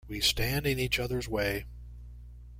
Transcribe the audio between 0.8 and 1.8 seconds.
others' way!